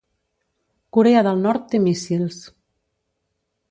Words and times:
Corea 0.97 1.23
del 1.29 1.45
Nord 1.45 1.69
té 1.75 1.85
míssils 1.87 2.43